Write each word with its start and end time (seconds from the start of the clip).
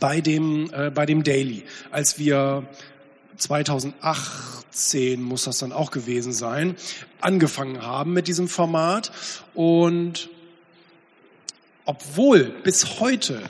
bei 0.00 0.20
dem, 0.20 0.70
äh, 0.72 0.90
bei 0.90 1.06
dem 1.06 1.22
Daily, 1.22 1.62
als 1.90 2.18
wir 2.18 2.66
2018 3.36 5.22
muss 5.22 5.44
das 5.44 5.58
dann 5.58 5.72
auch 5.72 5.90
gewesen 5.90 6.32
sein, 6.32 6.76
angefangen 7.20 7.82
haben 7.82 8.12
mit 8.12 8.26
diesem 8.26 8.48
Format. 8.48 9.12
Und 9.54 10.28
obwohl 11.84 12.44
bis 12.62 13.00
heute 13.00 13.40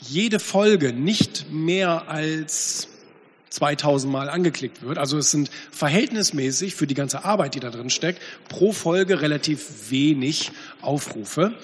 jede 0.00 0.38
Folge 0.38 0.92
nicht 0.92 1.50
mehr 1.50 2.08
als 2.08 2.88
2000 3.50 4.12
Mal 4.12 4.28
angeklickt 4.28 4.82
wird. 4.82 4.98
Also 4.98 5.16
es 5.16 5.30
sind 5.30 5.50
verhältnismäßig 5.70 6.74
für 6.74 6.86
die 6.86 6.94
ganze 6.94 7.24
Arbeit, 7.24 7.54
die 7.54 7.60
da 7.60 7.70
drin 7.70 7.88
steckt, 7.88 8.20
pro 8.48 8.72
Folge 8.72 9.20
relativ 9.20 9.90
wenig 9.90 10.50
Aufrufe. 10.82 11.54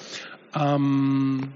Ähm, 0.55 1.49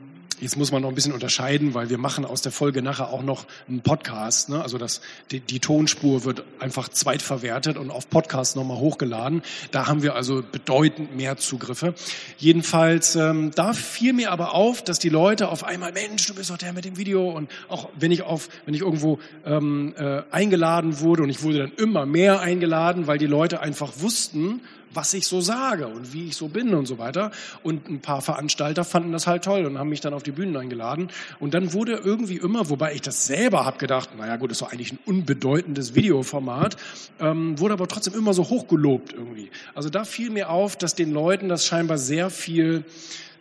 Jetzt 0.44 0.58
muss 0.58 0.72
man 0.72 0.82
noch 0.82 0.90
ein 0.90 0.94
bisschen 0.94 1.14
unterscheiden, 1.14 1.72
weil 1.72 1.88
wir 1.88 1.96
machen 1.96 2.26
aus 2.26 2.42
der 2.42 2.52
Folge 2.52 2.82
nachher 2.82 3.08
auch 3.08 3.22
noch 3.22 3.46
einen 3.66 3.80
Podcast. 3.80 4.50
Ne? 4.50 4.60
Also 4.60 4.76
das, 4.76 5.00
die, 5.30 5.40
die 5.40 5.58
Tonspur 5.58 6.24
wird 6.24 6.44
einfach 6.58 6.90
zweitverwertet 6.90 7.78
und 7.78 7.90
auf 7.90 8.10
Podcast 8.10 8.54
nochmal 8.54 8.76
hochgeladen. 8.76 9.40
Da 9.70 9.86
haben 9.86 10.02
wir 10.02 10.14
also 10.14 10.42
bedeutend 10.42 11.16
mehr 11.16 11.38
Zugriffe. 11.38 11.94
Jedenfalls, 12.36 13.16
ähm, 13.16 13.52
da 13.54 13.72
fiel 13.72 14.12
mir 14.12 14.32
aber 14.32 14.52
auf, 14.52 14.84
dass 14.84 14.98
die 14.98 15.08
Leute 15.08 15.48
auf 15.48 15.64
einmal, 15.64 15.92
Mensch, 15.92 16.26
du 16.26 16.34
bist 16.34 16.50
doch 16.50 16.58
der 16.58 16.74
mit 16.74 16.84
dem 16.84 16.98
Video. 16.98 17.30
Und 17.30 17.50
auch 17.70 17.88
wenn 17.98 18.12
ich 18.12 18.20
auf, 18.20 18.50
wenn 18.66 18.74
ich 18.74 18.82
irgendwo 18.82 19.20
ähm, 19.46 19.94
äh, 19.96 20.24
eingeladen 20.30 21.00
wurde 21.00 21.22
und 21.22 21.30
ich 21.30 21.42
wurde 21.42 21.60
dann 21.60 21.72
immer 21.78 22.04
mehr 22.04 22.40
eingeladen, 22.40 23.06
weil 23.06 23.16
die 23.16 23.24
Leute 23.24 23.60
einfach 23.60 23.92
wussten, 23.96 24.60
was 24.94 25.14
ich 25.14 25.26
so 25.26 25.40
sage 25.40 25.86
und 25.88 26.12
wie 26.12 26.28
ich 26.28 26.36
so 26.36 26.48
bin 26.48 26.74
und 26.74 26.86
so 26.86 26.98
weiter. 26.98 27.30
Und 27.62 27.88
ein 27.88 28.00
paar 28.00 28.22
Veranstalter 28.22 28.84
fanden 28.84 29.12
das 29.12 29.26
halt 29.26 29.44
toll 29.44 29.66
und 29.66 29.78
haben 29.78 29.88
mich 29.88 30.00
dann 30.00 30.14
auf 30.14 30.22
die 30.22 30.32
Bühnen 30.34 30.56
eingeladen. 30.56 31.08
Und 31.40 31.54
dann 31.54 31.72
wurde 31.72 32.00
irgendwie 32.04 32.36
immer, 32.36 32.70
wobei 32.70 32.94
ich 32.94 33.02
das 33.02 33.26
selber 33.26 33.64
habe 33.64 33.78
gedacht, 33.78 34.10
naja 34.16 34.36
gut, 34.36 34.50
das 34.50 34.56
ist 34.56 34.62
doch 34.62 34.72
eigentlich 34.72 34.92
ein 34.92 34.98
unbedeutendes 35.06 35.94
Videoformat, 35.94 36.76
ähm, 37.20 37.58
wurde 37.58 37.74
aber 37.74 37.88
trotzdem 37.88 38.14
immer 38.14 38.34
so 38.34 38.48
hochgelobt 38.48 39.12
irgendwie. 39.12 39.50
Also 39.74 39.90
da 39.90 40.04
fiel 40.04 40.30
mir 40.30 40.50
auf, 40.50 40.76
dass 40.76 40.94
den 40.94 41.12
Leuten 41.12 41.48
das 41.48 41.66
scheinbar 41.66 41.98
sehr 41.98 42.30
viel 42.30 42.84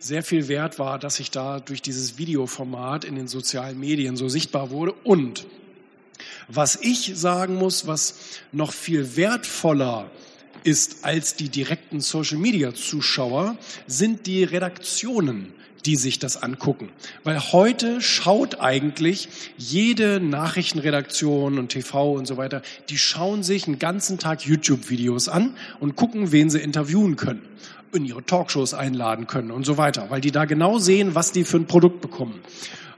sehr 0.04 0.22
viel 0.22 0.48
wert 0.48 0.78
war, 0.78 0.98
dass 0.98 1.18
ich 1.18 1.30
da 1.30 1.60
durch 1.60 1.80
dieses 1.80 2.18
Videoformat 2.18 3.06
in 3.06 3.14
den 3.14 3.26
sozialen 3.26 3.80
Medien 3.80 4.18
so 4.18 4.28
sichtbar 4.28 4.70
wurde. 4.70 4.92
Und 5.02 5.46
was 6.46 6.76
ich 6.76 7.12
sagen 7.14 7.54
muss, 7.54 7.86
was 7.86 8.18
noch 8.52 8.72
viel 8.72 9.16
wertvoller 9.16 10.10
ist 10.64 11.04
als 11.04 11.36
die 11.36 11.48
direkten 11.48 12.00
Social-Media-Zuschauer, 12.00 13.56
sind 13.86 14.26
die 14.26 14.44
Redaktionen, 14.44 15.52
die 15.86 15.96
sich 15.96 16.18
das 16.18 16.42
angucken. 16.42 16.88
Weil 17.22 17.38
heute 17.52 18.00
schaut 18.00 18.60
eigentlich 18.60 19.28
jede 19.56 20.18
Nachrichtenredaktion 20.20 21.58
und 21.58 21.68
TV 21.68 22.12
und 22.12 22.26
so 22.26 22.36
weiter, 22.36 22.62
die 22.88 22.98
schauen 22.98 23.42
sich 23.42 23.66
einen 23.66 23.78
ganzen 23.78 24.18
Tag 24.18 24.46
YouTube-Videos 24.46 25.28
an 25.28 25.54
und 25.80 25.96
gucken, 25.96 26.32
wen 26.32 26.50
sie 26.50 26.60
interviewen 26.60 27.16
können, 27.16 27.42
in 27.92 28.06
ihre 28.06 28.24
Talkshows 28.24 28.74
einladen 28.74 29.26
können 29.26 29.50
und 29.50 29.64
so 29.64 29.76
weiter, 29.76 30.10
weil 30.10 30.20
die 30.20 30.32
da 30.32 30.46
genau 30.46 30.78
sehen, 30.78 31.14
was 31.14 31.32
die 31.32 31.44
für 31.44 31.58
ein 31.58 31.66
Produkt 31.66 32.00
bekommen 32.00 32.40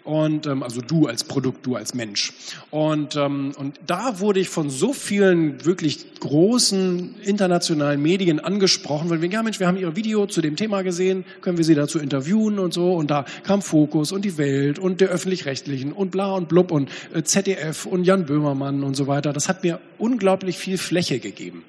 und 0.06 0.46
ähm, 0.46 0.62
also 0.62 0.80
du 0.80 1.06
als 1.06 1.24
Produkt, 1.24 1.66
du 1.66 1.76
als 1.76 1.94
Mensch. 1.94 2.32
Und 2.70 3.16
ähm, 3.16 3.52
und 3.56 3.80
da 3.86 4.20
wurde 4.20 4.40
ich 4.40 4.48
von 4.48 4.70
so 4.70 4.92
vielen 4.92 5.64
wirklich 5.64 6.06
großen 6.20 7.16
internationalen 7.22 8.00
Medien 8.00 8.40
angesprochen, 8.40 9.10
weil 9.10 9.20
wir 9.20 9.28
ja 9.28 9.42
Mensch, 9.42 9.60
wir 9.60 9.66
haben 9.66 9.76
ihr 9.76 9.96
Video 9.96 10.26
zu 10.26 10.40
dem 10.40 10.56
Thema 10.56 10.82
gesehen, 10.82 11.24
können 11.40 11.58
wir 11.58 11.64
sie 11.64 11.74
dazu 11.74 11.98
interviewen 11.98 12.58
und 12.58 12.72
so 12.72 12.94
und 12.94 13.10
da 13.10 13.24
kam 13.42 13.62
Fokus 13.62 14.12
und 14.12 14.24
die 14.24 14.38
Welt 14.38 14.78
und 14.78 15.00
der 15.00 15.08
öffentlich-rechtlichen 15.08 15.92
und 15.92 16.10
bla 16.10 16.32
und 16.32 16.48
blub 16.48 16.70
und 16.70 16.88
äh, 17.12 17.22
ZDF 17.22 17.86
und 17.86 18.04
Jan 18.04 18.26
Böhmermann 18.26 18.82
und 18.84 18.96
so 18.96 19.06
weiter. 19.06 19.32
Das 19.32 19.48
hat 19.48 19.64
mir 19.64 19.80
unglaublich 19.98 20.58
viel 20.58 20.78
Fläche 20.78 21.18
gegeben. 21.18 21.64